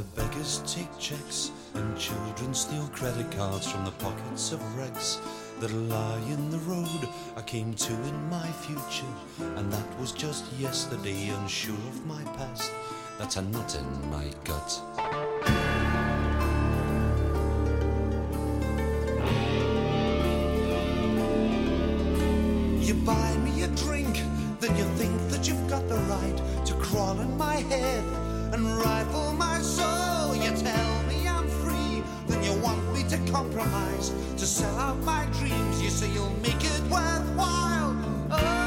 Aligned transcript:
Where 0.00 0.24
beggars 0.24 0.62
take 0.66 0.98
checks 0.98 1.50
and 1.74 1.98
children 1.98 2.54
steal 2.54 2.88
credit 2.94 3.30
cards 3.32 3.70
from 3.70 3.84
the 3.84 3.90
pockets 3.90 4.50
of 4.50 4.78
wrecks 4.78 5.20
that 5.58 5.70
lie 5.70 6.22
in 6.26 6.50
the 6.50 6.58
road 6.60 7.06
I 7.36 7.42
came 7.42 7.74
to 7.74 7.92
in 7.92 8.30
my 8.30 8.46
future, 8.46 9.12
and 9.56 9.70
that 9.70 10.00
was 10.00 10.12
just 10.12 10.50
yesterday, 10.54 11.28
unsure 11.28 11.74
of 11.74 12.06
my 12.06 12.22
past. 12.38 12.72
That's 13.18 13.36
a 13.36 13.42
knot 13.42 13.76
in 13.76 14.10
my 14.10 14.24
gut. 14.44 14.80
You 22.80 22.94
buy 23.04 23.36
me 23.44 23.64
a 23.64 23.68
drink, 23.84 24.22
then 24.60 24.74
you 24.78 24.84
think 24.96 25.20
that 25.28 25.46
you've 25.46 25.68
got 25.68 25.86
the 25.90 25.98
right 26.08 26.64
to 26.64 26.74
crawl 26.76 27.20
in 27.20 27.36
my 27.36 27.56
head 27.56 28.04
and 28.54 28.64
my 28.64 29.04
soul. 29.62 30.34
You 30.36 30.50
tell 30.56 31.02
me 31.04 31.26
I'm 31.28 31.48
free, 31.48 32.02
then 32.26 32.42
you 32.42 32.54
want 32.62 32.80
me 32.92 33.02
to 33.08 33.18
compromise, 33.32 34.10
to 34.36 34.46
sell 34.46 34.76
out 34.76 34.98
my 34.98 35.26
dreams. 35.38 35.82
You 35.82 35.90
say 35.90 36.10
you'll 36.10 36.36
make 36.42 36.64
it 36.64 36.82
worthwhile. 36.90 37.96
Oh, 38.30 38.59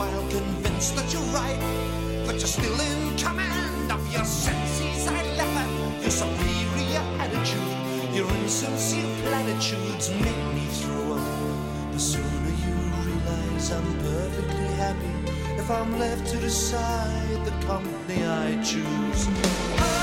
while, 0.00 0.26
convinced 0.30 0.96
that 0.96 1.12
you're 1.12 1.30
right, 1.40 1.60
that 2.26 2.36
you're 2.40 2.54
still 2.58 2.80
in 2.88 3.16
command 3.18 3.92
of 3.92 4.02
your 4.12 4.24
senses. 4.24 5.06
I 5.06 5.20
laugh 5.36 6.02
your 6.02 6.14
superior 6.22 7.04
attitude, 7.24 8.14
your 8.16 8.28
insincere 8.40 9.10
platitudes 9.24 10.08
make 10.24 10.44
me 10.56 10.64
throw 10.80 11.18
up. 11.20 11.92
The 11.92 12.00
sooner 12.00 12.54
you 12.64 12.76
realize 13.04 13.70
I'm 13.72 13.90
perfectly 13.98 14.70
happy 14.84 15.14
if 15.60 15.70
I'm 15.70 15.98
left 15.98 16.26
to 16.32 16.36
decide 16.38 17.40
the 17.44 17.54
company 17.66 18.24
I 18.24 18.48
choose. 18.62 19.99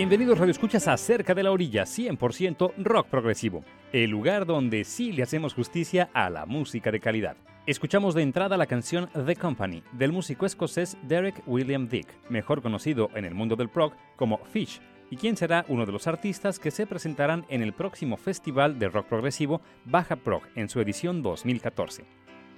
Bienvenidos 0.00 0.38
Radio 0.38 0.52
Escuchas 0.52 0.88
a 0.88 0.96
Cerca 0.96 1.34
de 1.34 1.42
la 1.42 1.50
Orilla, 1.50 1.82
100% 1.82 2.72
rock 2.78 3.08
progresivo, 3.08 3.66
el 3.92 4.08
lugar 4.08 4.46
donde 4.46 4.84
sí 4.84 5.12
le 5.12 5.22
hacemos 5.22 5.52
justicia 5.52 6.08
a 6.14 6.30
la 6.30 6.46
música 6.46 6.90
de 6.90 7.00
calidad. 7.00 7.36
Escuchamos 7.66 8.14
de 8.14 8.22
entrada 8.22 8.56
la 8.56 8.64
canción 8.64 9.10
The 9.26 9.36
Company 9.36 9.82
del 9.92 10.12
músico 10.12 10.46
escocés 10.46 10.96
Derek 11.02 11.42
William 11.46 11.86
Dick, 11.86 12.06
mejor 12.30 12.62
conocido 12.62 13.10
en 13.14 13.26
el 13.26 13.34
mundo 13.34 13.56
del 13.56 13.68
prog 13.68 13.92
como 14.16 14.38
Fish, 14.38 14.80
y 15.10 15.16
quien 15.16 15.36
será 15.36 15.66
uno 15.68 15.84
de 15.84 15.92
los 15.92 16.06
artistas 16.06 16.58
que 16.58 16.70
se 16.70 16.86
presentarán 16.86 17.44
en 17.50 17.60
el 17.60 17.74
próximo 17.74 18.16
Festival 18.16 18.78
de 18.78 18.88
Rock 18.88 19.06
Progresivo 19.06 19.60
Baja 19.84 20.16
Prog 20.16 20.44
en 20.54 20.70
su 20.70 20.80
edición 20.80 21.22
2014. 21.22 22.06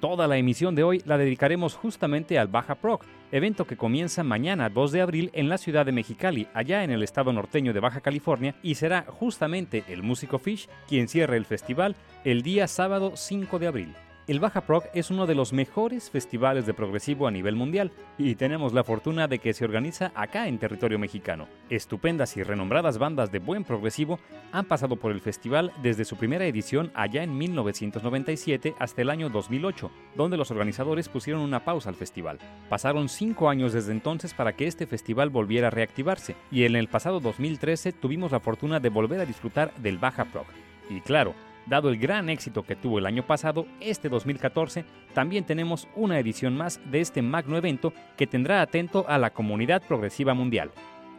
Toda 0.03 0.27
la 0.27 0.37
emisión 0.37 0.75
de 0.75 0.83
hoy 0.83 1.01
la 1.07 1.17
dedicaremos 1.17 1.77
justamente 1.77 2.37
al 2.37 2.49
Baja 2.49 2.75
Prog, 2.75 3.03
evento 3.31 3.69
que 3.69 3.77
comienza 3.77 4.25
mañana 4.25 4.69
2 4.69 4.91
de 4.91 5.01
abril 5.01 5.31
en 5.33 5.49
la 5.49 5.59
ciudad 5.59 5.87
de 5.87 5.93
Mexicali, 5.93 6.49
allá 6.55 6.83
en 6.83 6.91
el 6.91 7.05
estado 7.05 7.33
norteño 7.33 7.73
de 7.73 7.79
Baja 7.79 8.01
California, 8.01 8.57
y 8.65 8.75
será 8.75 9.05
justamente 9.07 9.85
el 9.87 10.03
músico 10.03 10.41
Fish 10.41 10.69
quien 10.89 11.07
cierre 11.07 11.37
el 11.37 11.45
festival 11.45 11.95
el 12.25 12.43
día 12.43 12.67
sábado 12.67 13.13
5 13.15 13.61
de 13.61 13.67
abril. 13.69 13.95
El 14.29 14.39
Baja 14.39 14.61
Prog 14.61 14.85
es 14.95 15.11
uno 15.11 15.27
de 15.27 15.35
los 15.35 15.53
mejores 15.53 16.09
festivales 16.09 16.65
de 16.65 16.75
progresivo 16.75 17.27
a 17.27 17.33
nivel 17.33 17.57
mundial 17.57 17.91
y 18.19 18.37
tenemos 18.37 18.73
la 18.73 18.85
fortuna 18.85 19.27
de 19.27 19.41
que 19.41 19.53
se 19.53 19.65
organiza 19.65 20.13
acá 20.15 20.47
en 20.47 20.61
territorio 20.61 20.97
mexicano. 20.97 21.49
Estupendas 21.71 22.37
y 22.37 22.45
renombradas 22.45 22.99
bandas 22.99 23.33
de 23.33 23.41
buen 23.41 23.65
progresivo 23.65 24.21
han 24.53 24.67
pasado 24.67 24.95
por 24.95 25.11
el 25.11 25.21
festival 25.21 25.73
desde 25.83 26.05
su 26.05 26.15
primera 26.15 26.47
edición 26.47 26.93
allá 26.95 27.25
en 27.25 27.37
1997 27.37 28.77
hasta 28.79 29.03
el 29.03 29.11
año 29.11 29.29
2008, 29.29 29.91
donde 30.15 30.37
los 30.37 30.53
organizadores 30.53 31.09
pusieron 31.09 31.43
una 31.43 31.65
pausa 31.65 31.89
al 31.89 31.97
festival. 31.97 32.39
Pasaron 32.69 33.09
cinco 33.09 33.49
años 33.49 33.73
desde 33.73 33.91
entonces 33.91 34.35
para 34.35 34.53
que 34.53 34.69
este 34.69 34.87
festival 34.87 35.31
volviera 35.31 35.67
a 35.67 35.71
reactivarse 35.71 36.37
y 36.53 36.63
en 36.63 36.77
el 36.77 36.87
pasado 36.87 37.19
2013 37.19 37.91
tuvimos 37.91 38.31
la 38.31 38.39
fortuna 38.39 38.79
de 38.79 38.89
volver 38.89 39.19
a 39.19 39.27
disfrutar 39.27 39.75
del 39.79 39.99
Baja 39.99 40.27
Prog. 40.27 40.47
Y 40.89 41.01
claro, 41.01 41.35
Dado 41.67 41.89
el 41.91 41.99
gran 41.99 42.29
éxito 42.29 42.65
que 42.65 42.77
tuvo 42.77 42.99
el 42.99 43.07
año 43.07 43.25
pasado, 43.27 43.67
este 43.81 44.09
2014 44.09 44.85
también 45.15 45.45
tenemos 45.45 45.89
una 45.95 46.19
edición 46.19 46.57
más 46.57 46.81
de 46.91 47.01
este 47.01 47.23
magno 47.23 47.57
evento 47.57 47.93
que 48.17 48.27
tendrá 48.27 48.63
atento 48.63 49.05
a 49.09 49.19
la 49.19 49.31
comunidad 49.31 49.83
progresiva 49.87 50.35
mundial. 50.35 50.71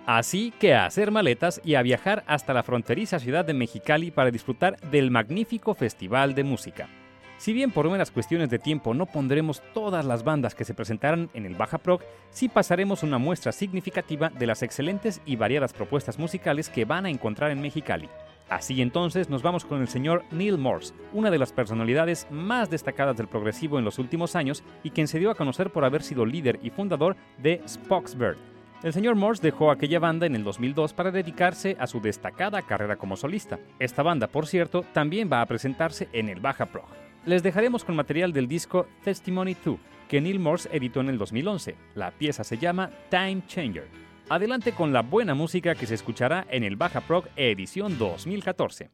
Así 0.05 0.53
que 0.59 0.73
a 0.73 0.85
hacer 0.85 1.11
maletas 1.11 1.61
y 1.63 1.75
a 1.75 1.81
viajar 1.81 2.25
hasta 2.27 2.53
la 2.53 2.63
fronteriza 2.63 3.19
ciudad 3.19 3.45
de 3.45 3.53
Mexicali 3.53 4.11
para 4.11 4.31
disfrutar 4.31 4.77
del 4.91 5.11
magnífico 5.11 5.75
festival 5.75 6.35
de 6.35 6.43
música. 6.43 6.89
Si 7.37 7.53
bien 7.53 7.71
por 7.71 7.89
meras 7.89 8.11
cuestiones 8.11 8.49
de 8.49 8.59
tiempo 8.59 8.93
no 8.93 9.05
pondremos 9.05 9.61
todas 9.73 10.05
las 10.05 10.23
bandas 10.23 10.55
que 10.55 10.65
se 10.65 10.73
presentarán 10.73 11.29
en 11.33 11.45
el 11.45 11.55
Baja 11.55 11.77
Prog, 11.77 12.01
sí 12.29 12.49
pasaremos 12.49 13.03
una 13.03 13.17
muestra 13.17 13.53
significativa 13.53 14.29
de 14.29 14.47
las 14.47 14.61
excelentes 14.61 15.21
y 15.25 15.37
variadas 15.37 15.73
propuestas 15.73 16.19
musicales 16.19 16.69
que 16.69 16.85
van 16.85 17.05
a 17.05 17.09
encontrar 17.09 17.51
en 17.51 17.61
Mexicali. 17.61 18.09
Así 18.53 18.83
entonces 18.83 19.31
nos 19.31 19.41
vamos 19.41 19.65
con 19.65 19.81
el 19.81 19.87
señor 19.87 20.25
Neil 20.29 20.59
Morse, 20.59 20.93
una 21.11 21.31
de 21.31 21.39
las 21.39 21.51
personalidades 21.51 22.27
más 22.29 22.69
destacadas 22.69 23.17
del 23.17 23.27
progresivo 23.27 23.79
en 23.79 23.85
los 23.85 23.97
últimos 23.97 24.35
años 24.35 24.63
y 24.83 24.91
quien 24.91 25.07
se 25.07 25.17
dio 25.17 25.31
a 25.31 25.35
conocer 25.35 25.71
por 25.71 25.83
haber 25.83 26.03
sido 26.03 26.23
líder 26.23 26.59
y 26.61 26.69
fundador 26.69 27.15
de 27.39 27.63
Spocksbird. 27.67 28.37
El 28.83 28.93
señor 28.93 29.15
Morse 29.15 29.41
dejó 29.41 29.71
aquella 29.71 29.97
banda 29.97 30.27
en 30.27 30.35
el 30.35 30.43
2002 30.43 30.93
para 30.93 31.09
dedicarse 31.09 31.75
a 31.79 31.87
su 31.87 31.99
destacada 31.99 32.61
carrera 32.61 32.95
como 32.95 33.17
solista. 33.17 33.57
Esta 33.79 34.03
banda, 34.03 34.27
por 34.27 34.45
cierto, 34.45 34.85
también 34.93 35.31
va 35.33 35.41
a 35.41 35.47
presentarse 35.47 36.07
en 36.13 36.29
el 36.29 36.39
Baja 36.39 36.67
Prog. 36.67 36.85
Les 37.25 37.41
dejaremos 37.41 37.83
con 37.83 37.95
material 37.95 38.33
del 38.33 38.47
disco 38.47 38.85
Testimony 39.03 39.55
2, 39.65 39.79
que 40.07 40.21
Neil 40.21 40.39
Morse 40.39 40.69
editó 40.71 41.01
en 41.01 41.09
el 41.09 41.17
2011. 41.17 41.75
La 41.95 42.11
pieza 42.11 42.43
se 42.43 42.59
llama 42.59 42.91
Time 43.09 43.41
Changer. 43.47 44.12
Adelante 44.29 44.71
con 44.71 44.93
la 44.93 45.01
buena 45.01 45.33
música 45.33 45.75
que 45.75 45.85
se 45.85 45.95
escuchará 45.95 46.47
en 46.49 46.63
el 46.63 46.77
Baja 46.77 47.01
Prog 47.01 47.25
edición 47.35 47.97
2014. 47.97 48.89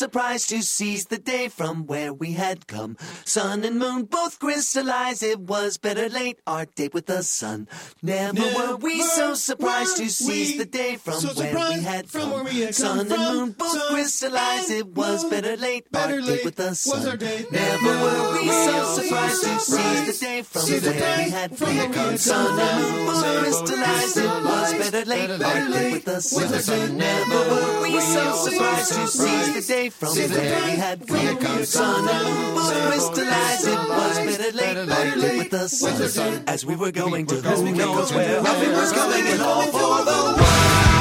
Surprised 0.00 0.48
to 0.48 0.62
seize 0.62 1.04
the 1.12 1.18
day 1.18 1.46
from 1.48 1.86
where 1.86 2.10
we 2.10 2.32
had 2.32 2.66
come? 2.66 2.96
Sun 3.26 3.64
and 3.64 3.78
moon 3.78 4.04
both 4.04 4.38
crystallized. 4.38 5.22
It 5.22 5.40
was 5.40 5.76
better 5.76 6.08
late, 6.08 6.38
our 6.46 6.64
date 6.64 6.94
with 6.94 7.04
the 7.04 7.22
sun. 7.22 7.68
Never, 8.02 8.32
Never 8.32 8.58
were 8.58 8.76
we 8.76 9.02
so 9.02 9.34
surprised 9.34 9.98
to 9.98 10.08
seize 10.08 10.56
the 10.56 10.64
day 10.64 10.96
from 10.96 11.20
so 11.20 11.38
where 11.38 11.52
we 11.68 11.82
had 11.82 12.08
from 12.08 12.30
come. 12.30 12.44
We 12.46 12.60
had 12.60 12.74
sun 12.74 12.96
come 12.96 13.12
and 13.12 13.20
moon 13.20 13.50
both 13.52 13.80
crystallized. 13.90 14.70
It 14.70 14.88
was 14.88 15.28
better 15.28 15.54
late, 15.58 15.92
better 15.92 16.14
our 16.14 16.26
date 16.28 16.44
with 16.46 16.56
the 16.56 16.74
sun. 16.74 17.18
Never 17.52 17.92
were 18.04 18.32
we 18.40 18.48
so 18.48 18.76
surprised 18.96 19.42
to 19.44 19.60
seize 19.60 20.02
the 20.08 20.16
day 20.24 20.40
from 20.40 20.62
where 20.64 21.18
we 21.24 21.30
had 21.30 21.50
come. 21.58 22.16
Sun 22.16 22.58
and 22.58 22.72
moon 22.80 23.06
both 23.06 23.28
crystallized. 23.42 24.16
It 24.16 24.32
was 24.48 24.72
better 24.80 25.04
late, 25.04 25.30
our 25.30 25.68
date 25.68 25.92
with 25.92 26.04
the 26.06 26.20
sun. 26.62 26.96
Never 26.96 27.40
were 27.52 27.82
we 27.82 28.00
so 28.00 28.24
surprised 28.48 28.92
to 28.94 29.06
seize 29.06 29.54
the 29.54 29.74
day 29.74 29.89
from 29.90 30.14
where 30.16 30.64
we 30.64 30.70
had 30.70 31.06
come. 31.06 31.64
Sun 31.64 32.08
and 32.08 32.24
moon. 32.24 32.54
Both 32.54 32.74
crystallized. 32.88 33.68
It 33.68 33.78
was 33.88 34.18
better 34.18 34.52
late, 34.52 34.76
our 34.76 35.16
date 35.16 35.38
with 35.38 35.50
the 35.50 35.68
sun. 35.68 36.44
As 36.46 36.64
we 36.64 36.76
were 36.76 36.92
going 36.92 37.26
to. 37.26 37.36
Who 37.36 37.72
knows 37.72 38.12
where, 38.12 38.42
nothing 38.42 38.72
was 38.72 38.92
coming 38.92 39.26
in 39.26 39.40
all 39.40 39.62
for 39.66 40.04
the 40.04 40.40
world. 40.40 41.00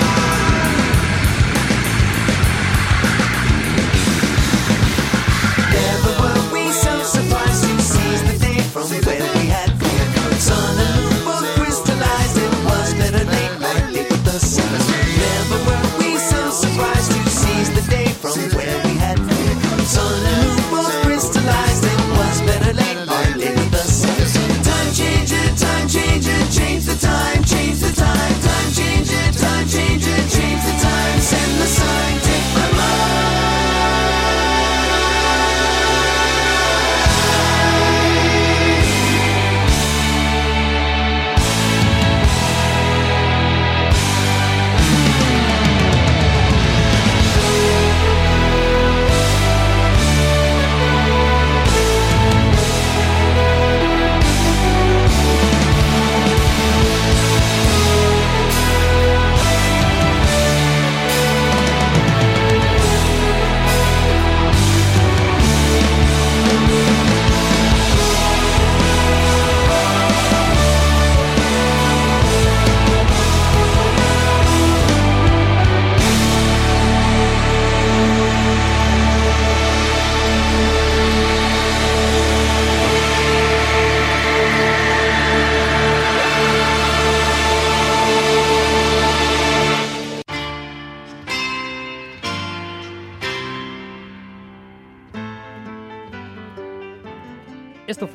Esto 17.00 17.09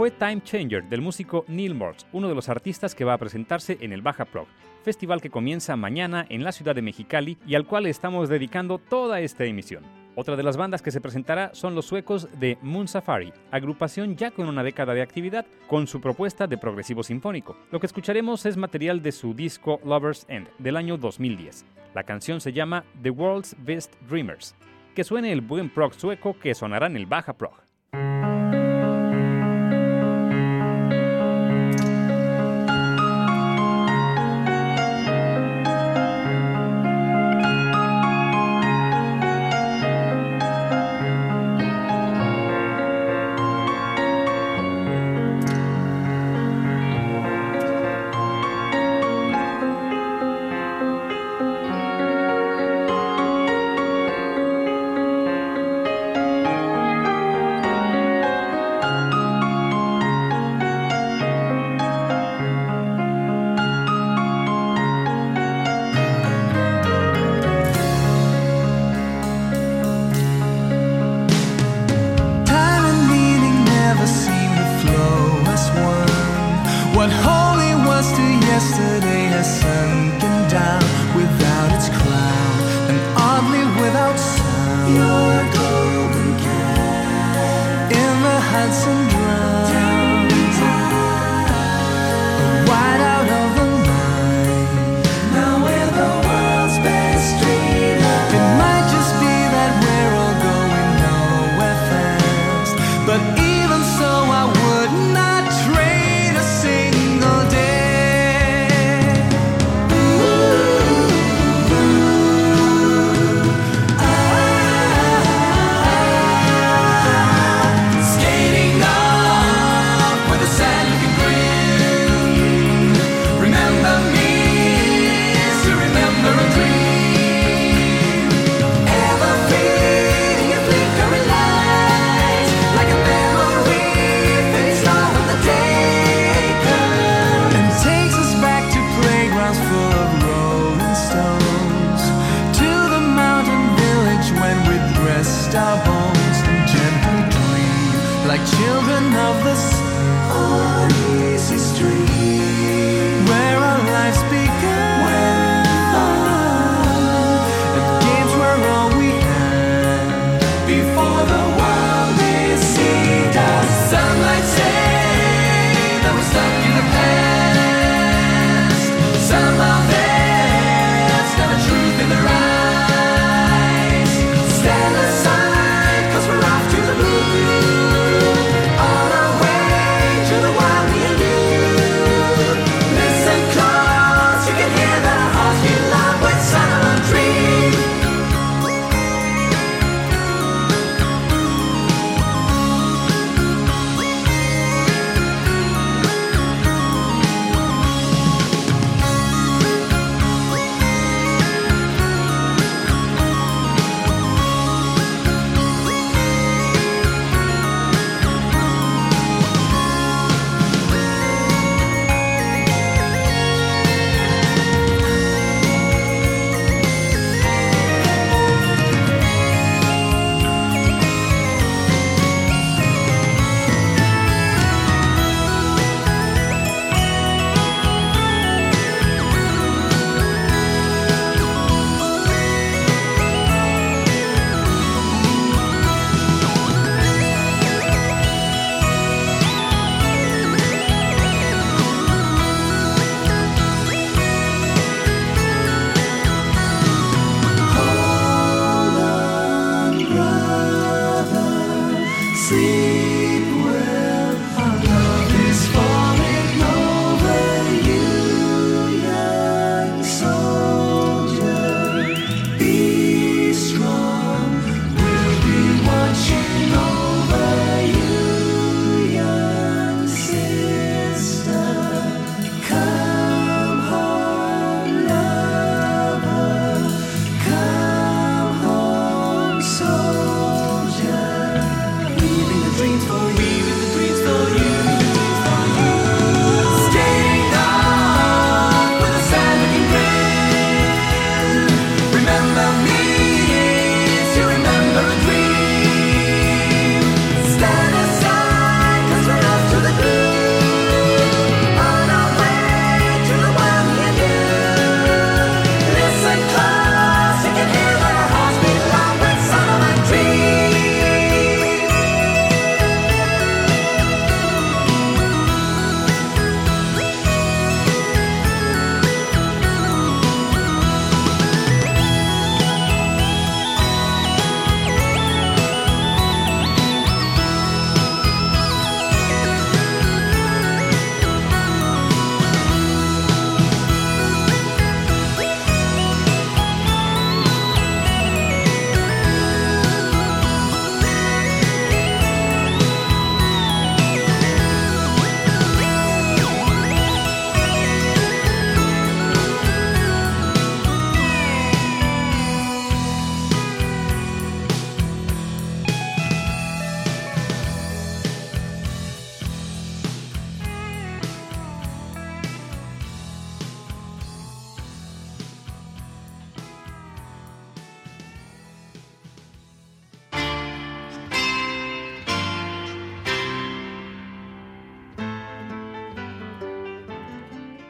fue 0.04 0.10
Time 0.10 0.42
Changer 0.42 0.84
del 0.84 1.00
músico 1.00 1.46
Neil 1.48 1.74
Morse, 1.74 2.04
uno 2.12 2.28
de 2.28 2.34
los 2.34 2.50
artistas 2.50 2.94
que 2.94 3.06
va 3.06 3.14
a 3.14 3.18
presentarse 3.18 3.78
en 3.80 3.90
el 3.90 4.02
Baja 4.02 4.26
Prog, 4.26 4.46
festival 4.82 5.22
que 5.22 5.30
comienza 5.30 5.76
mañana 5.76 6.26
en 6.28 6.44
la 6.44 6.52
ciudad 6.52 6.74
de 6.74 6.82
Mexicali 6.82 7.38
y 7.46 7.54
al 7.54 7.64
cual 7.64 7.86
estamos 7.86 8.28
dedicando 8.28 8.76
toda 8.76 9.20
esta 9.20 9.44
emisión. 9.44 9.82
Otra 10.14 10.36
de 10.36 10.42
las 10.42 10.58
bandas 10.58 10.82
que 10.82 10.90
se 10.90 11.00
presentará 11.00 11.54
son 11.54 11.74
los 11.74 11.86
suecos 11.86 12.28
de 12.38 12.58
Moon 12.60 12.86
Safari, 12.86 13.32
agrupación 13.50 14.14
ya 14.14 14.30
con 14.30 14.46
una 14.46 14.62
década 14.62 14.92
de 14.92 15.00
actividad 15.00 15.46
con 15.68 15.86
su 15.86 16.02
propuesta 16.02 16.46
de 16.46 16.58
progresivo 16.58 17.02
sinfónico. 17.02 17.56
Lo 17.70 17.80
que 17.80 17.86
escucharemos 17.86 18.44
es 18.44 18.58
material 18.58 19.00
de 19.00 19.10
su 19.10 19.32
disco 19.32 19.80
Lover's 19.86 20.26
End 20.28 20.50
del 20.58 20.76
año 20.76 20.98
2010. 20.98 21.64
La 21.94 22.02
canción 22.02 22.42
se 22.42 22.52
llama 22.52 22.84
The 23.02 23.08
World's 23.08 23.56
Best 23.58 23.94
Dreamers. 24.06 24.54
Que 24.94 25.02
suene 25.02 25.32
el 25.32 25.40
buen 25.40 25.70
prog 25.70 25.94
sueco 25.94 26.38
que 26.38 26.54
sonará 26.54 26.88
en 26.88 26.98
el 26.98 27.06
Baja 27.06 27.32
Prog. 27.32 27.63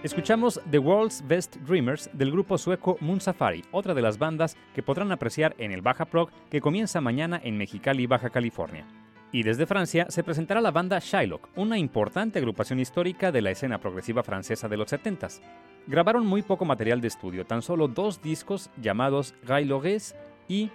Escuchamos 0.05 0.61
The 0.71 0.79
World's 0.79 1.27
Best 1.27 1.57
Dreamers 1.67 2.11
del 2.13 2.31
grupo 2.31 2.59
sueco 2.59 2.99
Moon 3.01 3.23
Safari, 3.23 3.65
otra 3.73 3.95
de 3.95 4.03
las 4.03 4.19
bandas 4.19 4.55
que 4.75 4.83
podrán 4.83 5.11
apreciar 5.13 5.55
en 5.57 5.73
el 5.73 5.81
Baja 5.81 6.05
Prog 6.05 6.29
que 6.51 6.61
comienza 6.61 7.01
mañana 7.01 7.41
en 7.43 7.57
Mexicali, 7.57 8.07
Baja 8.07 8.29
California. 8.29 8.87
Y 9.33 9.45
desde 9.45 9.65
Francia 9.65 10.05
se 10.11 10.23
presentará 10.23 10.61
la 10.61 10.73
banda 10.73 10.99
Shylock, 10.99 11.49
una 11.57 11.79
importante 11.79 12.39
agrupación 12.39 12.81
histórica 12.81 13.33
de 13.33 13.41
la 13.41 13.53
escena 13.53 13.79
progresiva 13.81 14.23
francesa 14.23 14.69
de 14.69 14.77
los 14.77 14.93
70s. 14.93 15.41
Grabaron 15.87 16.27
muy 16.27 16.43
poco 16.43 16.67
material 16.67 17.01
de 17.01 17.09
estudio, 17.09 17.47
tan 17.47 17.63
solo 17.63 17.89
dos 17.89 18.21
discos 18.21 18.69
llamados 18.83 19.35
Gailores 19.47 20.15
y 20.49 20.71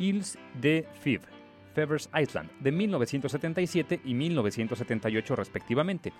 Îles 0.00 0.36
de 0.60 0.88
Fives, 1.00 1.28
Fever's 1.72 2.10
Island, 2.20 2.50
de 2.58 2.72
1977 2.72 4.00
y 4.04 4.14
1978 4.14 5.36
respectivamente 5.36 6.12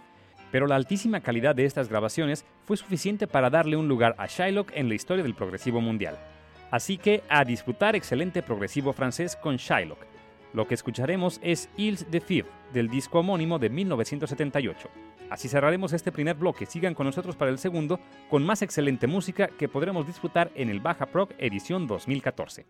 pero 0.52 0.68
la 0.68 0.76
altísima 0.76 1.20
calidad 1.20 1.56
de 1.56 1.64
estas 1.64 1.88
grabaciones 1.88 2.44
fue 2.64 2.76
suficiente 2.76 3.26
para 3.26 3.50
darle 3.50 3.76
un 3.76 3.88
lugar 3.88 4.14
a 4.18 4.26
Shylock 4.26 4.70
en 4.74 4.88
la 4.88 4.94
historia 4.94 5.24
del 5.24 5.34
progresivo 5.34 5.80
mundial. 5.80 6.16
Así 6.70 6.98
que 6.98 7.22
a 7.28 7.44
disfrutar 7.44 7.96
excelente 7.96 8.42
progresivo 8.42 8.92
francés 8.92 9.34
con 9.34 9.56
Shylock. 9.56 9.98
Lo 10.52 10.68
que 10.68 10.74
escucharemos 10.74 11.40
es 11.42 11.70
Ils 11.76 12.10
de 12.10 12.20
Fiv, 12.20 12.46
del 12.72 12.88
disco 12.88 13.20
homónimo 13.20 13.58
de 13.58 13.70
1978. 13.70 14.88
Así 15.30 15.48
cerraremos 15.48 15.94
este 15.94 16.12
primer 16.12 16.36
bloque. 16.36 16.66
Sigan 16.66 16.94
con 16.94 17.06
nosotros 17.06 17.36
para 17.36 17.50
el 17.50 17.58
segundo, 17.58 17.98
con 18.28 18.44
más 18.44 18.60
excelente 18.60 19.06
música 19.06 19.48
que 19.48 19.68
podremos 19.68 20.06
disfrutar 20.06 20.50
en 20.54 20.68
el 20.68 20.80
Baja 20.80 21.06
Prog 21.06 21.30
edición 21.38 21.86
2014. 21.86 22.66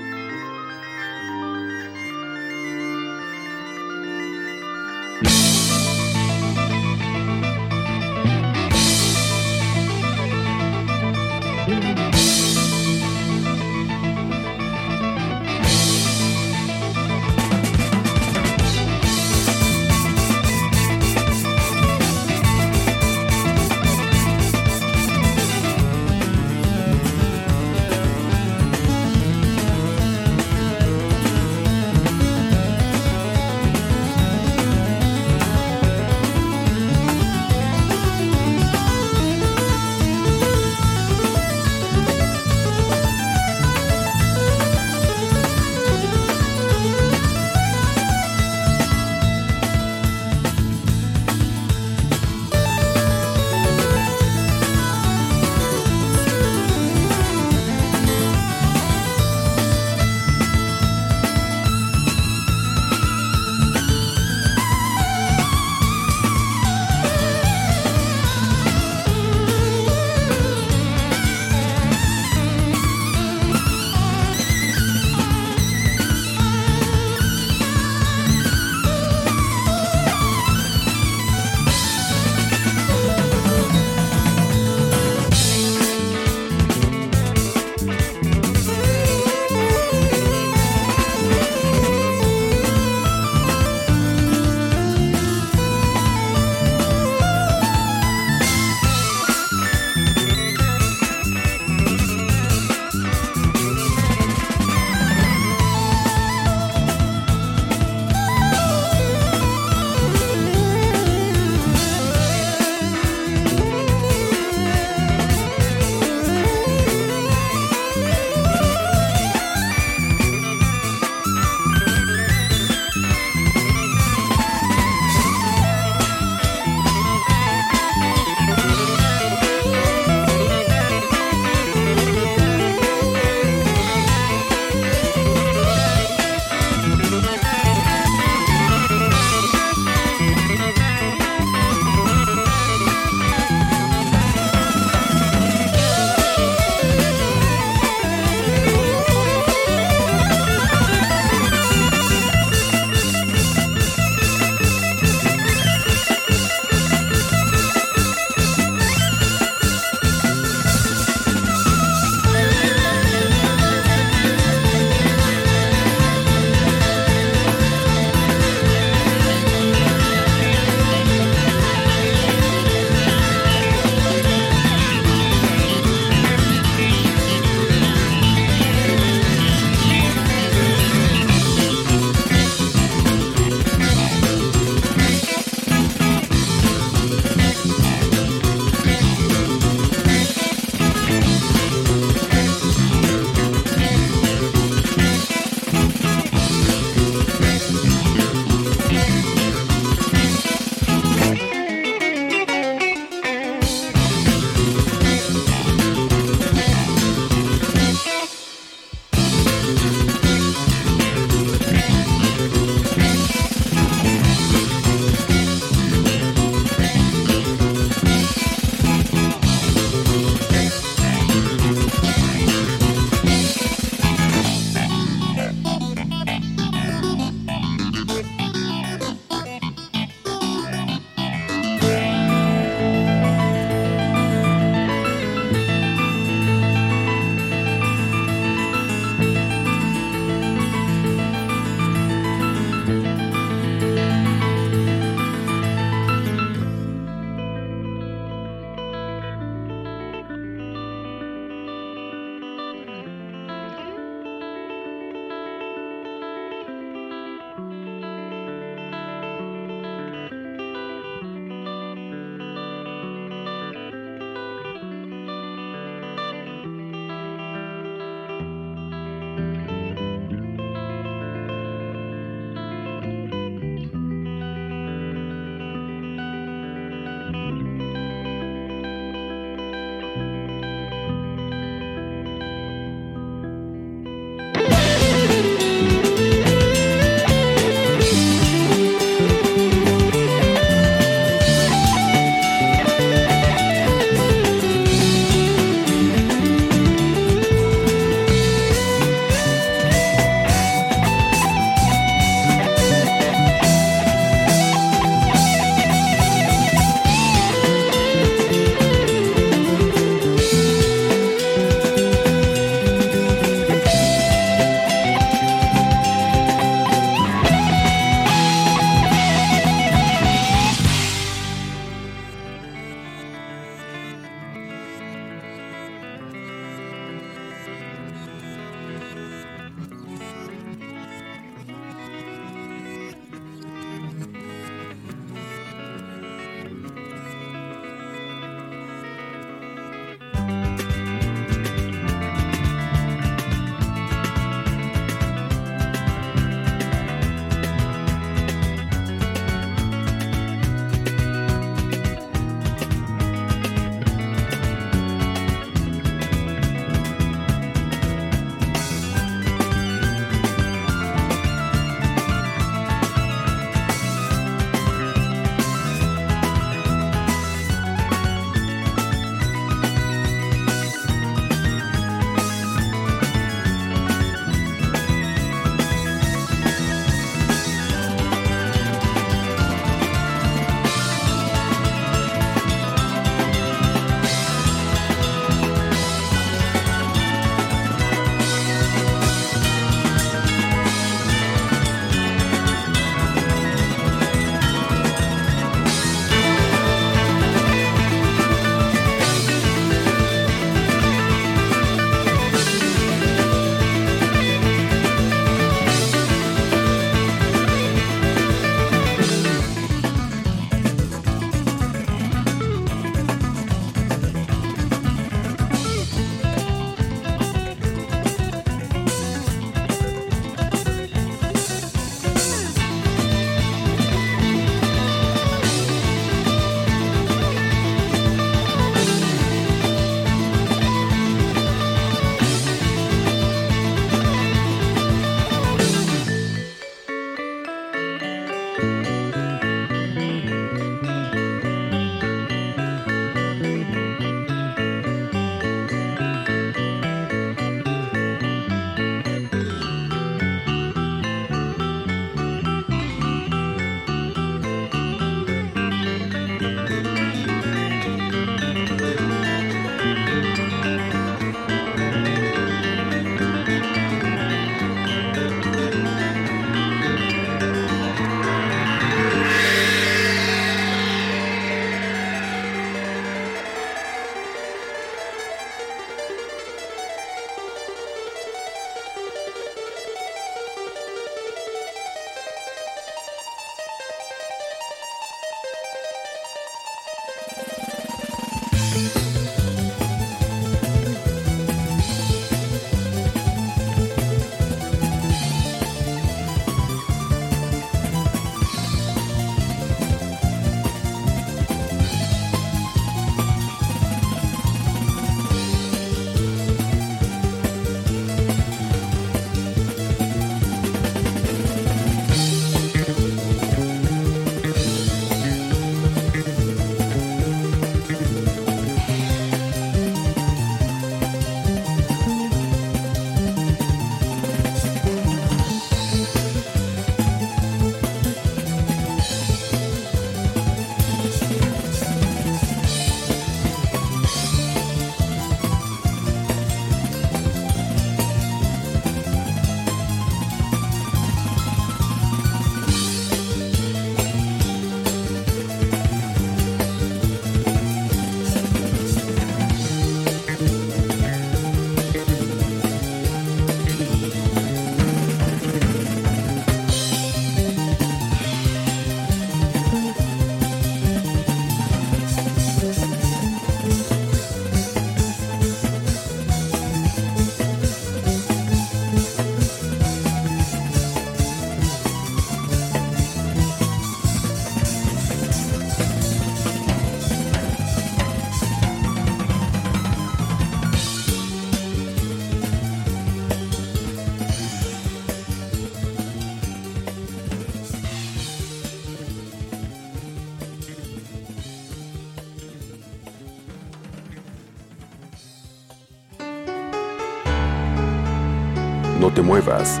Te 599.38 599.42
muevas. 599.42 600.00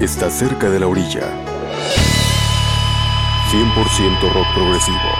Está 0.00 0.30
cerca 0.30 0.70
de 0.70 0.80
la 0.80 0.86
orilla. 0.86 1.20
100% 3.50 4.32
rock 4.32 4.46
progresivo. 4.54 5.10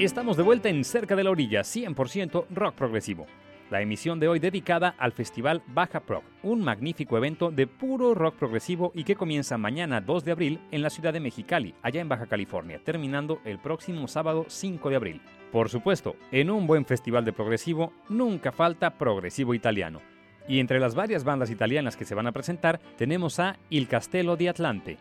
Estamos 0.00 0.38
de 0.38 0.42
vuelta 0.42 0.70
en 0.70 0.82
Cerca 0.82 1.14
de 1.14 1.22
la 1.22 1.30
Orilla, 1.30 1.60
100% 1.60 2.46
rock 2.48 2.74
progresivo. 2.74 3.26
La 3.68 3.82
emisión 3.82 4.18
de 4.18 4.28
hoy 4.28 4.38
dedicada 4.38 4.94
al 4.96 5.12
festival 5.12 5.62
Baja 5.66 6.00
Prog, 6.00 6.22
un 6.42 6.64
magnífico 6.64 7.18
evento 7.18 7.50
de 7.50 7.66
puro 7.66 8.14
rock 8.14 8.36
progresivo 8.36 8.92
y 8.94 9.04
que 9.04 9.14
comienza 9.14 9.58
mañana 9.58 10.00
2 10.00 10.24
de 10.24 10.32
abril 10.32 10.60
en 10.70 10.80
la 10.80 10.88
ciudad 10.88 11.12
de 11.12 11.20
Mexicali, 11.20 11.74
allá 11.82 12.00
en 12.00 12.08
Baja 12.08 12.28
California, 12.28 12.80
terminando 12.82 13.42
el 13.44 13.58
próximo 13.58 14.08
sábado 14.08 14.46
5 14.48 14.88
de 14.88 14.96
abril. 14.96 15.20
Por 15.52 15.68
supuesto, 15.68 16.16
en 16.32 16.48
un 16.48 16.66
buen 16.66 16.86
festival 16.86 17.26
de 17.26 17.34
progresivo 17.34 17.92
nunca 18.08 18.52
falta 18.52 18.96
progresivo 18.96 19.52
italiano. 19.52 20.00
Y 20.48 20.60
entre 20.60 20.80
las 20.80 20.94
varias 20.94 21.24
bandas 21.24 21.50
italianas 21.50 21.98
que 21.98 22.06
se 22.06 22.14
van 22.14 22.26
a 22.26 22.32
presentar 22.32 22.80
tenemos 22.96 23.38
a 23.38 23.58
Il 23.68 23.86
Castello 23.86 24.36
di 24.36 24.48
Atlante, 24.48 24.96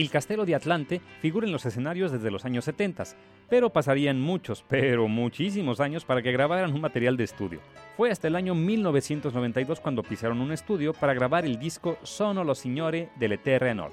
el 0.00 0.10
Castelo 0.10 0.44
de 0.44 0.54
Atlante 0.54 1.00
figura 1.20 1.46
en 1.46 1.52
los 1.52 1.66
escenarios 1.66 2.12
desde 2.12 2.30
los 2.30 2.44
años 2.44 2.64
70, 2.64 3.04
pero 3.48 3.70
pasarían 3.70 4.20
muchos, 4.20 4.64
pero 4.68 5.08
muchísimos 5.08 5.80
años 5.80 6.04
para 6.04 6.22
que 6.22 6.32
grabaran 6.32 6.72
un 6.72 6.80
material 6.80 7.16
de 7.16 7.24
estudio. 7.24 7.60
Fue 7.96 8.10
hasta 8.10 8.28
el 8.28 8.36
año 8.36 8.54
1992 8.54 9.80
cuando 9.80 10.02
pisaron 10.02 10.40
un 10.40 10.52
estudio 10.52 10.94
para 10.94 11.14
grabar 11.14 11.44
el 11.44 11.58
disco 11.58 11.98
Sono 12.02 12.44
lo 12.44 12.54
Signore 12.54 13.10
delle 13.16 13.38
Terre 13.38 13.74
Nord. 13.74 13.92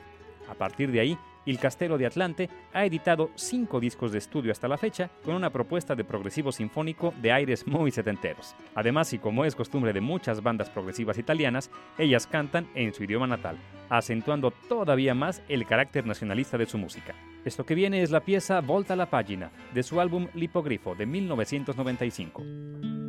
A 0.50 0.54
partir 0.54 0.92
de 0.92 1.02
ahí, 1.02 1.18
el 1.50 1.60
Castelo 1.60 1.98
de 1.98 2.06
Atlante 2.06 2.50
ha 2.74 2.86
editado 2.86 3.32
cinco 3.36 3.80
discos 3.80 4.12
de 4.12 4.20
estudio 4.20 4.52
hasta 4.52 4.68
la 4.68 4.78
fecha 4.78 5.10
con 5.24 5.36
una 5.36 5.50
propuesta 5.50 5.96
de 5.96 6.04
progresivo 6.04 6.52
sinfónico 6.52 7.14
de 7.22 7.32
aires 7.32 7.66
muy 7.66 7.92
setenteros. 7.92 8.56
Además, 8.76 9.12
y 9.14 9.20
como 9.20 9.46
es 9.46 9.56
costumbre 9.56 9.94
de 9.94 10.02
muchas 10.02 10.44
bandas 10.44 10.70
progresivas 10.70 11.18
italianas, 11.18 11.72
ellas 11.98 12.28
cantan 12.28 12.68
en 12.76 12.94
su 12.94 13.04
idioma 13.04 13.28
natal, 13.28 13.58
acentuando 13.90 14.52
todavía 14.52 15.16
más 15.16 15.42
el 15.50 15.66
carácter 15.66 16.06
nacionalista 16.06 16.58
de 16.58 16.66
su 16.66 16.78
música. 16.78 17.16
Esto 17.46 17.66
que 17.66 17.76
viene 17.76 18.02
es 18.02 18.12
la 18.12 18.22
pieza 18.22 18.62
Volta 18.62 18.96
la 18.96 19.10
Pagina 19.10 19.52
de 19.74 19.84
su 19.84 20.00
álbum 20.00 20.28
Lipogrifo 20.34 20.96
de 20.96 21.06
1995. 21.06 23.09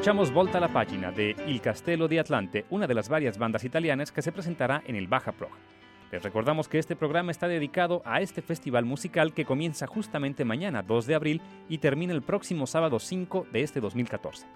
Escuchamos 0.00 0.32
Volta 0.32 0.56
a 0.56 0.62
la 0.62 0.72
página 0.72 1.12
de 1.12 1.36
Il 1.46 1.60
Castello 1.60 2.08
di 2.08 2.16
Atlante, 2.16 2.64
una 2.70 2.86
de 2.86 2.94
las 2.94 3.10
varias 3.10 3.36
bandas 3.36 3.64
italianas 3.64 4.10
que 4.10 4.22
se 4.22 4.32
presentará 4.32 4.82
en 4.86 4.96
el 4.96 5.08
Baja 5.08 5.32
Prog. 5.32 5.50
Les 6.10 6.22
recordamos 6.22 6.68
que 6.68 6.78
este 6.78 6.96
programa 6.96 7.32
está 7.32 7.48
dedicado 7.48 8.00
a 8.06 8.22
este 8.22 8.40
festival 8.40 8.86
musical 8.86 9.34
que 9.34 9.44
comienza 9.44 9.86
justamente 9.86 10.46
mañana 10.46 10.82
2 10.82 11.06
de 11.06 11.14
abril 11.14 11.42
y 11.68 11.76
termina 11.76 12.14
el 12.14 12.22
próximo 12.22 12.66
sábado 12.66 12.98
5 12.98 13.48
de 13.52 13.60
este 13.60 13.82
2014. 13.82 14.46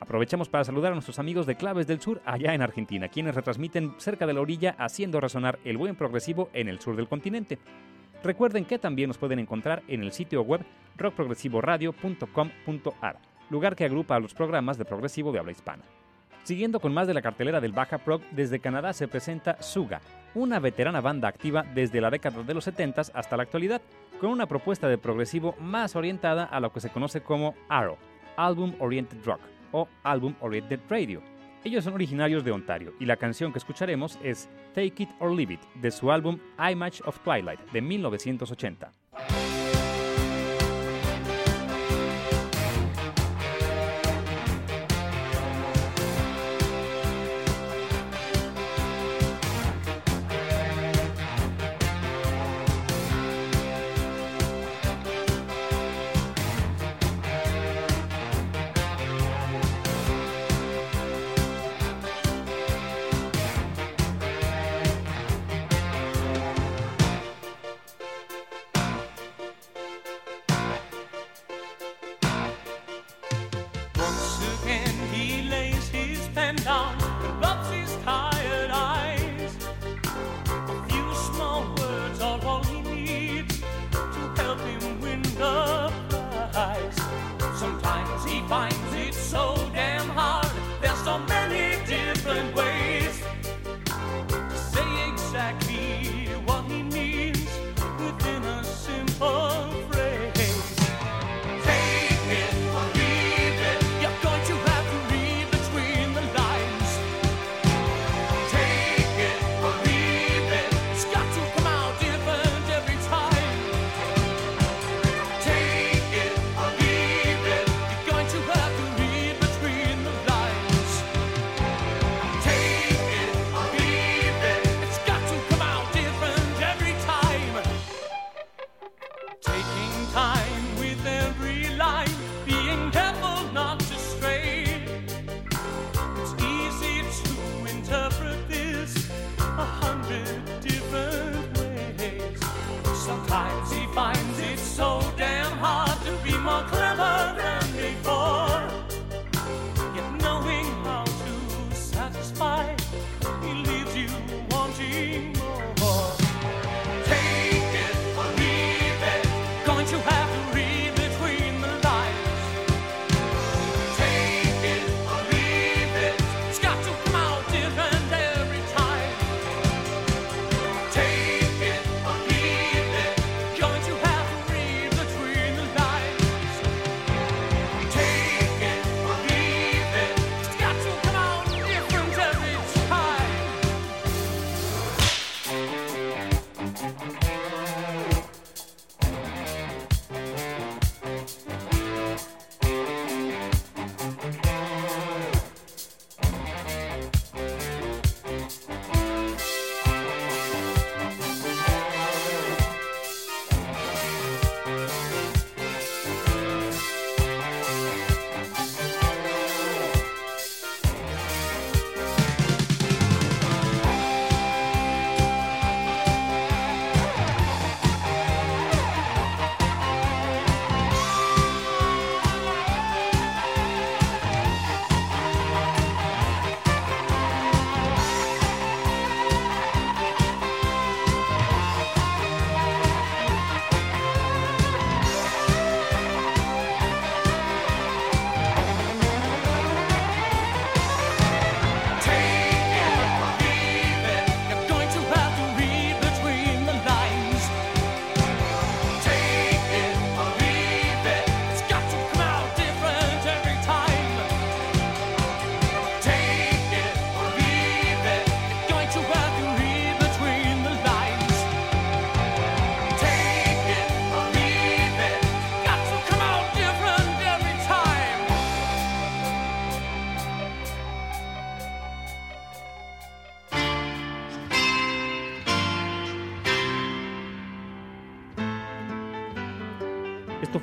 Aprovechamos 0.00 0.48
para 0.48 0.64
saludar 0.64 0.90
a 0.90 0.96
nuestros 0.96 1.20
amigos 1.20 1.46
de 1.46 1.54
Claves 1.54 1.86
del 1.86 2.00
Sur 2.00 2.20
allá 2.24 2.52
en 2.52 2.62
Argentina, 2.62 3.06
quienes 3.06 3.36
retransmiten 3.36 3.94
cerca 3.98 4.26
de 4.26 4.32
la 4.32 4.40
orilla 4.40 4.74
haciendo 4.80 5.20
resonar 5.20 5.60
el 5.64 5.78
buen 5.78 5.94
progresivo 5.94 6.50
en 6.54 6.68
el 6.68 6.80
sur 6.80 6.96
del 6.96 7.06
continente. 7.06 7.60
Recuerden 8.24 8.64
que 8.64 8.80
también 8.80 9.06
nos 9.06 9.18
pueden 9.18 9.38
encontrar 9.38 9.84
en 9.86 10.02
el 10.02 10.10
sitio 10.10 10.42
web 10.42 10.66
rockprogresivoradio.com.ar 10.96 13.31
lugar 13.50 13.76
que 13.76 13.84
agrupa 13.84 14.16
a 14.16 14.20
los 14.20 14.34
programas 14.34 14.78
de 14.78 14.84
progresivo 14.84 15.32
de 15.32 15.38
habla 15.38 15.52
hispana. 15.52 15.84
Siguiendo 16.44 16.80
con 16.80 16.92
más 16.92 17.06
de 17.06 17.14
la 17.14 17.22
cartelera 17.22 17.60
del 17.60 17.72
Baja 17.72 17.98
Prog, 17.98 18.20
desde 18.32 18.58
Canadá 18.58 18.92
se 18.92 19.06
presenta 19.06 19.62
Suga, 19.62 20.00
una 20.34 20.58
veterana 20.58 21.00
banda 21.00 21.28
activa 21.28 21.64
desde 21.74 22.00
la 22.00 22.10
década 22.10 22.42
de 22.42 22.54
los 22.54 22.64
70 22.64 23.02
hasta 23.14 23.36
la 23.36 23.44
actualidad, 23.44 23.80
con 24.20 24.30
una 24.30 24.46
propuesta 24.46 24.88
de 24.88 24.98
progresivo 24.98 25.54
más 25.60 25.94
orientada 25.94 26.44
a 26.44 26.58
lo 26.58 26.72
que 26.72 26.80
se 26.80 26.90
conoce 26.90 27.22
como 27.22 27.54
ARO, 27.68 27.96
Album 28.36 28.74
Oriented 28.80 29.24
Rock 29.24 29.40
o 29.70 29.88
Album 30.02 30.34
Oriented 30.40 30.80
Radio. 30.88 31.22
Ellos 31.64 31.84
son 31.84 31.94
originarios 31.94 32.44
de 32.44 32.50
Ontario 32.50 32.92
y 32.98 33.06
la 33.06 33.16
canción 33.16 33.52
que 33.52 33.58
escucharemos 33.58 34.18
es 34.22 34.48
Take 34.74 35.04
It 35.04 35.10
or 35.20 35.32
Leave 35.32 35.54
It 35.54 35.60
de 35.74 35.92
su 35.92 36.10
álbum 36.10 36.38
Image 36.58 37.02
of 37.04 37.20
Twilight 37.20 37.60
de 37.70 37.80
1980. 37.80 39.01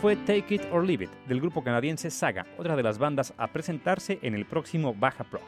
Fue 0.02 0.16
Take 0.16 0.56
It 0.56 0.62
or 0.72 0.84
Leave 0.86 1.04
It 1.06 1.12
del 1.28 1.41
grupo 1.41 1.64
canadiense 1.64 2.10
Saga, 2.10 2.47
otra 2.58 2.78
de 2.78 2.84
las 2.84 2.97
bandas 2.97 3.34
a 3.38 3.47
presentarse 3.47 4.20
en 4.22 4.34
el 4.34 4.45
próximo 4.45 4.93
Baja 4.93 5.26
Pro. 5.26 5.41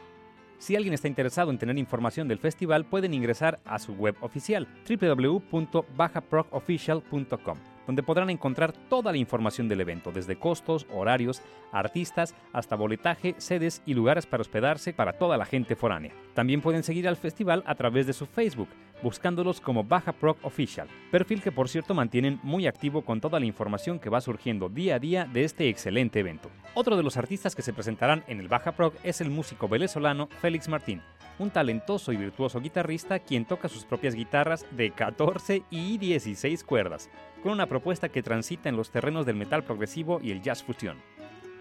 Si 0.58 0.76
alguien 0.76 0.92
está 0.94 1.08
interesado 1.08 1.50
en 1.50 1.58
tener 1.58 1.78
información 1.78 2.28
del 2.28 2.38
festival, 2.38 2.84
pueden 2.84 3.14
ingresar 3.14 3.60
a 3.64 3.78
su 3.78 3.94
web 3.94 4.14
oficial 4.20 4.68
www.bajaprogofficial.com 4.88 7.71
donde 7.86 8.02
podrán 8.02 8.30
encontrar 8.30 8.72
toda 8.72 9.12
la 9.12 9.18
información 9.18 9.68
del 9.68 9.80
evento, 9.80 10.12
desde 10.12 10.36
costos, 10.36 10.86
horarios, 10.90 11.42
artistas, 11.72 12.34
hasta 12.52 12.76
boletaje, 12.76 13.34
sedes 13.38 13.82
y 13.86 13.94
lugares 13.94 14.26
para 14.26 14.42
hospedarse 14.42 14.92
para 14.92 15.14
toda 15.14 15.36
la 15.36 15.44
gente 15.44 15.76
foránea. 15.76 16.12
También 16.34 16.60
pueden 16.60 16.82
seguir 16.82 17.08
al 17.08 17.16
festival 17.16 17.62
a 17.66 17.74
través 17.74 18.06
de 18.06 18.12
su 18.12 18.26
Facebook, 18.26 18.68
buscándolos 19.02 19.60
como 19.60 19.84
Baja 19.84 20.12
Prog 20.12 20.36
Official, 20.42 20.88
perfil 21.10 21.42
que 21.42 21.52
por 21.52 21.68
cierto 21.68 21.94
mantienen 21.94 22.38
muy 22.42 22.66
activo 22.66 23.02
con 23.02 23.20
toda 23.20 23.40
la 23.40 23.46
información 23.46 23.98
que 23.98 24.10
va 24.10 24.20
surgiendo 24.20 24.68
día 24.68 24.96
a 24.96 24.98
día 24.98 25.24
de 25.24 25.44
este 25.44 25.68
excelente 25.68 26.20
evento. 26.20 26.50
Otro 26.74 26.96
de 26.96 27.02
los 27.02 27.16
artistas 27.16 27.54
que 27.54 27.62
se 27.62 27.72
presentarán 27.72 28.24
en 28.28 28.40
el 28.40 28.48
Baja 28.48 28.72
Prog 28.72 28.94
es 29.02 29.20
el 29.20 29.30
músico 29.30 29.68
venezolano 29.68 30.28
Félix 30.40 30.68
Martín, 30.68 31.02
un 31.38 31.50
talentoso 31.50 32.12
y 32.12 32.16
virtuoso 32.16 32.60
guitarrista 32.60 33.18
quien 33.18 33.44
toca 33.44 33.68
sus 33.68 33.84
propias 33.84 34.14
guitarras 34.14 34.66
de 34.70 34.90
14 34.90 35.62
y 35.70 35.98
16 35.98 36.64
cuerdas, 36.64 37.10
con 37.42 37.52
una 37.52 37.66
propuesta 37.66 38.08
que 38.08 38.22
transita 38.22 38.68
en 38.68 38.76
los 38.76 38.90
terrenos 38.90 39.26
del 39.26 39.36
metal 39.36 39.64
progresivo 39.64 40.20
y 40.22 40.30
el 40.30 40.42
jazz 40.42 40.62
fusión. 40.62 40.98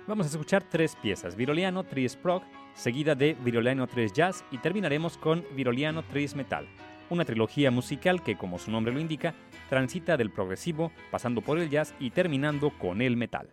Vamos 0.08 0.26
a 0.26 0.30
escuchar 0.30 0.64
tres 0.64 0.96
piezas, 0.96 1.36
Viroliano 1.36 1.84
Tries 1.84 2.16
Prog, 2.16 2.44
seguida 2.74 3.16
de 3.16 3.36
Viroliano 3.44 3.88
3 3.88 4.14
Jazz 4.14 4.44
y 4.52 4.58
terminaremos 4.58 5.18
con 5.18 5.46
Viroliano 5.56 6.04
3 6.04 6.36
Metal, 6.36 6.68
una 7.10 7.26
trilogía 7.26 7.72
musical 7.72 8.24
que, 8.24 8.36
como 8.36 8.58
su 8.58 8.72
nombre 8.72 8.94
lo 8.94 9.00
indica, 9.00 9.36
transita 9.70 10.18
del 10.18 10.32
progresivo, 10.32 10.92
pasando 11.12 11.42
por 11.42 11.60
el 11.60 11.70
jazz 11.70 11.94
y 12.00 12.10
terminando 12.12 12.72
con 12.72 13.02
el 13.02 13.16
metal. 13.18 13.50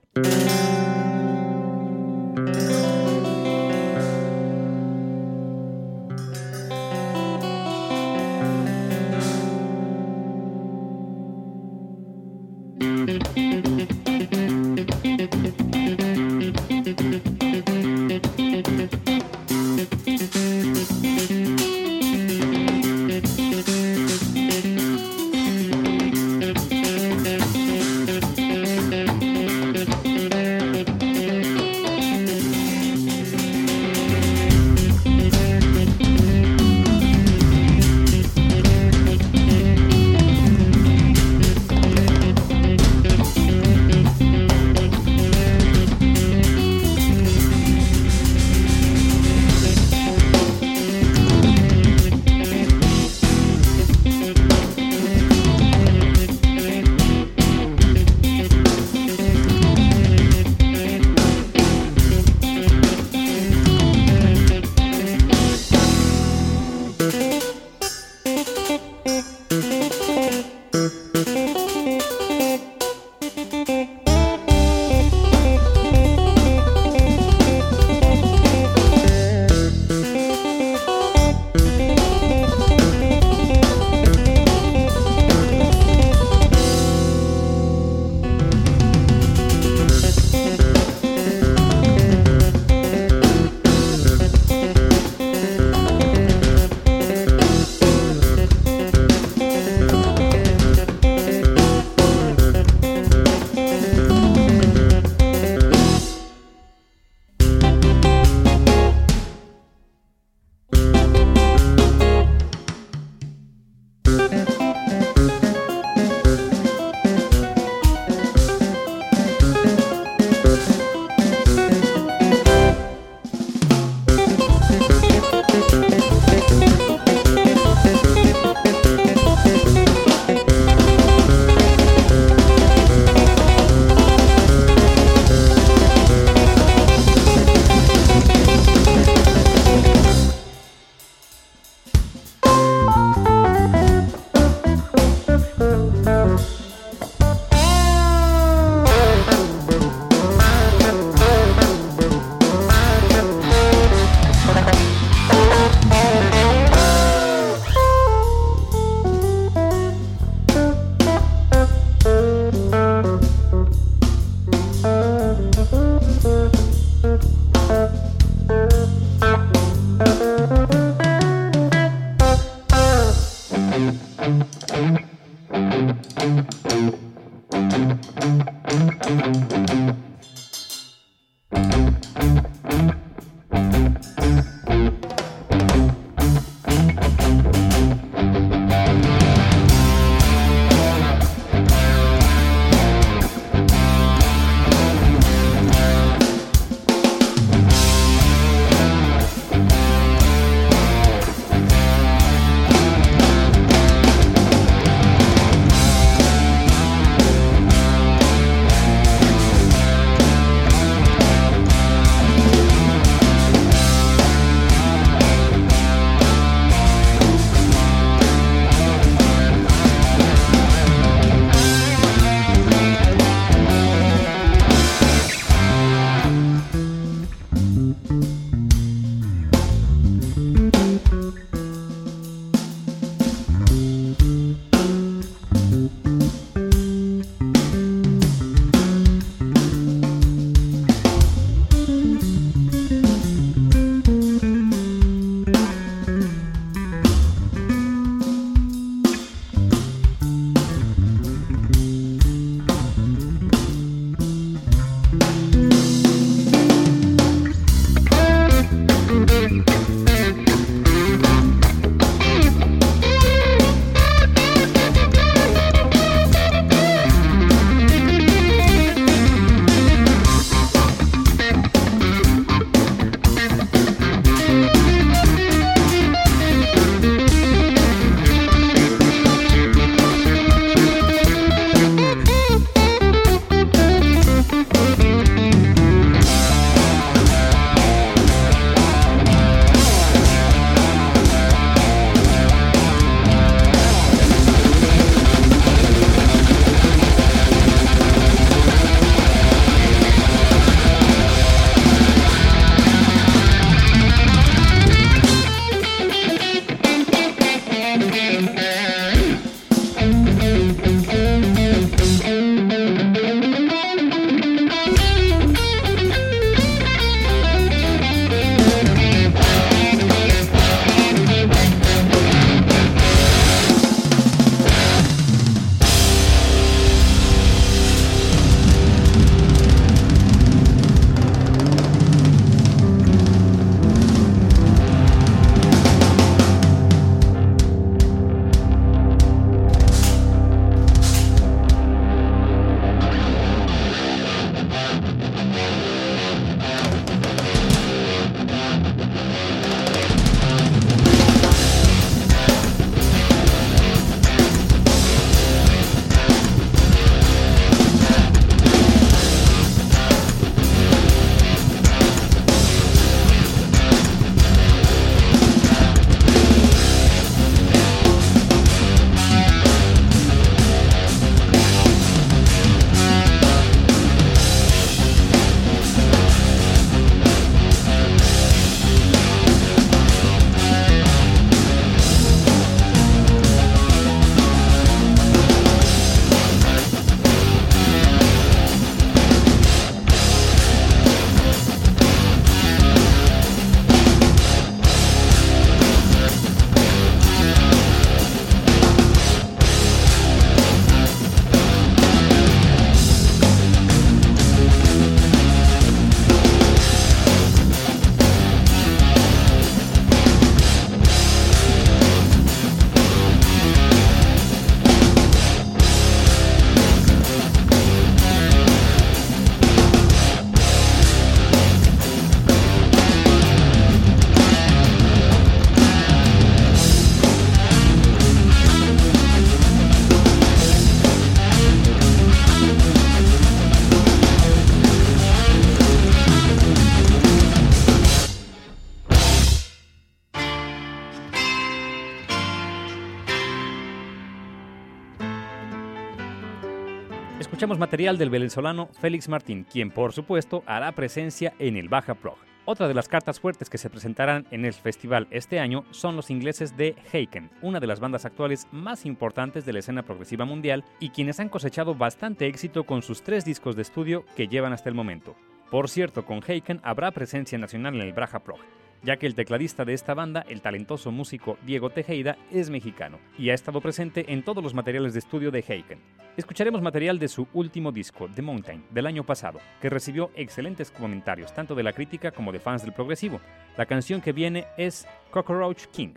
Escuchamos 447.41 447.79
material 447.79 448.19
del 448.19 448.31
venezolano 448.31 448.89
Félix 449.01 449.29
Martín, 449.29 449.65
quien 449.65 449.91
por 449.91 450.13
supuesto 450.13 450.63
hará 450.67 450.91
presencia 450.93 451.55
en 451.59 451.77
el 451.77 451.89
Baja 451.89 452.15
Prog. 452.15 452.37
Otra 452.65 452.89
de 452.89 452.95
las 452.95 453.09
cartas 453.09 453.41
fuertes 453.41 453.71
que 453.71 453.79
se 453.79 453.89
presentarán 453.89 454.47
en 454.51 454.65
el 454.65 454.75
festival 454.75 455.27
este 455.31 455.59
año 455.59 455.85
son 455.91 456.17
los 456.17 456.31
ingleses 456.31 456.77
de 456.77 456.97
Haken, 457.13 457.51
una 457.63 457.81
de 457.81 457.87
las 457.87 458.01
bandas 458.01 458.25
actuales 458.25 458.67
más 458.73 459.07
importantes 459.07 459.65
de 459.65 459.73
la 459.73 459.79
escena 459.79 460.03
progresiva 460.03 460.45
mundial 460.45 460.85
y 461.01 461.11
quienes 461.11 461.41
han 461.41 461.49
cosechado 461.49 461.95
bastante 461.95 462.47
éxito 462.47 462.85
con 462.85 463.03
sus 463.03 463.23
tres 463.23 463.45
discos 463.45 463.77
de 463.77 463.83
estudio 463.83 464.25
que 464.37 464.49
llevan 464.49 464.73
hasta 464.73 464.89
el 464.89 464.95
momento. 464.95 465.35
Por 465.71 465.89
cierto, 465.89 466.27
con 466.27 466.43
Haken 466.43 466.81
habrá 466.83 467.11
presencia 467.13 467.57
nacional 467.57 467.95
en 467.95 468.03
el 468.03 468.13
Baja 468.13 468.41
Prog 468.41 468.61
ya 469.03 469.17
que 469.17 469.27
el 469.27 469.35
tecladista 469.35 469.85
de 469.85 469.95
esta 469.95 470.15
banda, 470.15 470.45
el 470.49 470.61
talentoso 470.61 471.11
músico 471.11 471.59
Diego 471.63 471.91
Tejeda, 471.91 472.37
es 472.51 472.71
mexicano 472.71 473.19
y 473.39 473.51
ha 473.51 473.55
estado 473.55 473.81
presente 473.81 474.33
en 474.33 474.43
todos 474.43 474.63
los 474.63 474.75
materiales 474.75 475.13
de 475.13 475.19
estudio 475.21 475.51
de 475.51 475.65
Heiken. 475.67 475.99
Escucharemos 476.37 476.83
material 476.83 477.19
de 477.19 477.29
su 477.29 477.49
último 477.53 477.91
disco, 477.91 478.29
The 478.35 478.43
Mountain, 478.43 478.85
del 478.91 479.07
año 479.07 479.25
pasado, 479.25 479.59
que 479.81 479.91
recibió 479.91 480.31
excelentes 480.37 480.91
comentarios 480.91 481.53
tanto 481.53 481.75
de 481.75 481.83
la 481.83 481.93
crítica 481.93 482.31
como 482.31 482.53
de 482.53 482.61
fans 482.61 482.83
del 482.83 482.93
progresivo. 482.93 483.41
La 483.77 483.87
canción 483.87 484.21
que 484.21 484.33
viene 484.33 484.67
es 484.77 485.07
Cockroach 485.31 485.87
King. 485.87 486.15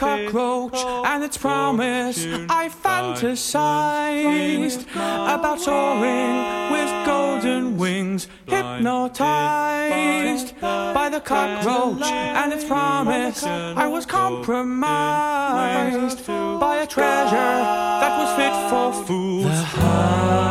By 0.00 0.18
the 0.18 0.30
cockroach 0.30 0.76
and 1.06 1.24
its 1.24 1.36
promise. 1.36 2.24
I 2.48 2.68
fantasized 2.68 4.86
about 4.94 5.60
soaring 5.60 6.70
with 6.72 7.06
golden 7.06 7.76
wings, 7.76 8.28
hypnotized 8.46 10.54
by 10.60 11.08
the 11.10 11.20
cockroach 11.20 12.04
and 12.04 12.52
its 12.52 12.64
promise. 12.64 13.42
I 13.44 13.88
was 13.88 14.06
compromised 14.06 16.24
by 16.26 16.76
a 16.82 16.86
treasure 16.86 17.62
that 18.02 18.18
was 18.18 18.30
fit 18.36 18.54
for 18.70 18.92
fools. 19.06 19.44
The 19.44 19.64
hunter. 19.80 20.42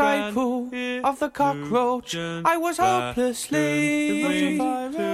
Disciple 0.00 0.70
of 1.04 1.18
the 1.18 1.28
cockroach. 1.28 2.14
I 2.16 2.56
was 2.56 2.78
hopelessly 2.78 4.58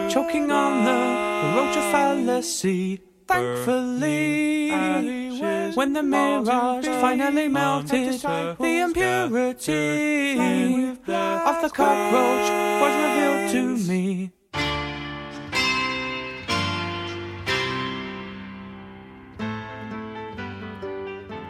choking 0.08 0.50
on 0.50 0.84
the 0.84 1.56
roach 1.56 1.76
of 1.76 1.84
fallacy. 1.92 3.00
Thankfully, 3.26 4.70
when 5.74 5.92
the 5.92 6.02
mirage 6.02 6.86
finally 6.86 7.48
melted, 7.48 8.20
the 8.20 8.82
impurity 8.86 10.38
of 10.88 11.56
the 11.62 11.70
cockroach 11.74 12.48
was 12.80 12.94
revealed 13.02 13.50
to 13.52 13.62
me. 13.90 14.30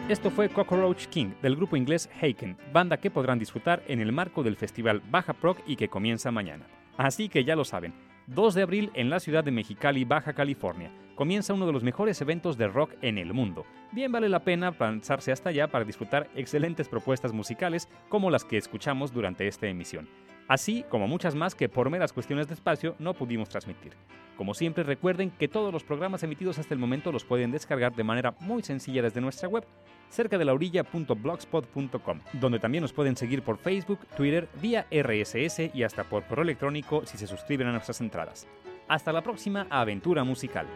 Esto 0.09 0.31
fue 0.31 0.49
Cockroach 0.49 1.07
King 1.07 1.33
del 1.43 1.57
grupo 1.57 1.77
inglés 1.77 2.09
Haken, 2.23 2.57
banda 2.73 2.97
que 2.97 3.11
podrán 3.11 3.41
disfrutar 3.41 3.83
en 3.89 3.99
el 3.99 4.13
marco 4.13 4.45
del 4.45 4.55
festival 4.55 5.03
Baja 5.11 5.33
Proc 5.33 5.59
y 5.67 5.75
que 5.75 5.89
comienza 5.89 6.31
mañana. 6.31 6.65
Así 6.97 7.29
que 7.29 7.43
ya 7.43 7.57
lo 7.57 7.65
saben, 7.65 7.93
2 8.29 8.55
de 8.55 8.63
abril 8.63 8.91
en 8.95 9.11
la 9.11 9.19
ciudad 9.19 9.43
de 9.43 9.51
Mexicali, 9.51 10.05
Baja 10.05 10.33
California, 10.33 10.93
comienza 11.17 11.55
uno 11.55 11.67
de 11.67 11.73
los 11.73 11.83
mejores 11.83 12.21
eventos 12.21 12.57
de 12.57 12.69
rock 12.69 12.93
en 13.03 13.19
el 13.19 13.35
mundo. 13.35 13.67
Bien 13.91 14.13
vale 14.13 14.29
la 14.29 14.45
pena 14.45 14.73
lanzarse 14.79 15.33
hasta 15.33 15.49
allá 15.49 15.67
para 15.67 15.85
disfrutar 15.85 16.31
excelentes 16.37 16.89
propuestas 16.89 17.33
musicales 17.33 17.89
como 18.09 18.31
las 18.31 18.45
que 18.45 18.59
escuchamos 18.59 19.13
durante 19.13 19.49
esta 19.49 19.67
emisión 19.67 20.09
así 20.49 20.85
como 20.89 21.09
muchas 21.09 21.35
más 21.35 21.55
que 21.55 21.69
por 21.69 21.91
meras 21.91 22.13
cuestiones 22.13 22.49
de 22.49 22.55
espacio 22.55 22.95
no 22.99 23.15
pudimos 23.15 23.49
transmitir. 23.49 23.93
Como 24.37 24.53
siempre 24.53 24.85
recuerden 24.85 25.31
que 25.31 25.49
todos 25.49 25.73
los 25.73 25.83
programas 25.83 26.23
emitidos 26.23 26.59
hasta 26.59 26.75
el 26.75 26.81
momento 26.81 27.11
los 27.11 27.25
pueden 27.25 27.51
descargar 27.51 27.95
de 27.95 28.05
manera 28.05 28.35
muy 28.41 28.63
sencilla 28.63 29.03
desde 29.03 29.21
nuestra 29.21 29.49
web 29.49 29.65
cerca 30.11 30.37
de 30.39 30.45
la 30.45 30.53
orilla.blogspot.com, 30.53 32.21
donde 32.35 32.59
también 32.59 32.83
nos 32.83 32.93
pueden 32.93 33.17
seguir 33.17 33.43
por 33.43 33.57
Facebook, 33.57 34.01
Twitter, 34.17 34.49
vía 34.61 34.87
RSS 34.91 35.75
y 35.75 35.83
hasta 35.83 36.05
por 36.05 36.25
correo 36.27 36.45
electrónico 36.45 37.05
si 37.07 37.17
se 37.17 37.27
suscriben 37.27 37.69
a 37.69 37.73
nuestras 37.73 38.01
entradas. 38.01 38.47
Hasta 38.89 39.13
la 39.13 39.23
próxima 39.23 39.67
aventura 39.71 40.23
musical. 40.23 40.67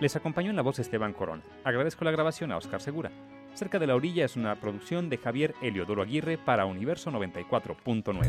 Les 0.00 0.16
acompañó 0.16 0.50
en 0.50 0.56
la 0.56 0.62
voz 0.62 0.78
Esteban 0.80 1.12
Corón. 1.12 1.42
Agradezco 1.62 2.04
la 2.04 2.10
grabación 2.10 2.50
a 2.52 2.56
Oscar 2.56 2.80
Segura. 2.80 3.10
Cerca 3.54 3.78
de 3.78 3.86
la 3.86 3.94
orilla 3.94 4.24
es 4.24 4.34
una 4.34 4.56
producción 4.56 5.08
de 5.08 5.16
Javier 5.16 5.54
Heliodoro 5.62 6.02
Aguirre 6.02 6.38
para 6.38 6.66
Universo 6.66 7.12
94.9. 7.12 8.28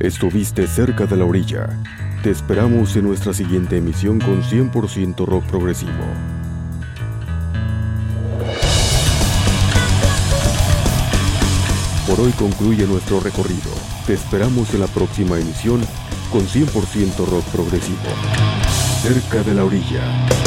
Estuviste 0.00 0.66
cerca 0.66 1.04
de 1.04 1.16
la 1.16 1.26
orilla. 1.26 1.68
Te 2.22 2.30
esperamos 2.30 2.96
en 2.96 3.04
nuestra 3.04 3.34
siguiente 3.34 3.76
emisión 3.76 4.18
con 4.18 4.42
100% 4.42 5.26
rock 5.26 5.44
progresivo. 5.44 5.92
Por 12.08 12.18
hoy 12.18 12.32
concluye 12.32 12.86
nuestro 12.86 13.20
recorrido. 13.20 13.70
Te 14.06 14.14
esperamos 14.14 14.72
en 14.72 14.80
la 14.80 14.86
próxima 14.86 15.38
emisión 15.38 15.82
con 16.32 16.46
100% 16.46 17.26
rock 17.26 17.44
progresivo. 17.52 18.08
Cerca 19.02 19.42
de 19.42 19.54
la 19.54 19.64
orilla. 19.64 20.41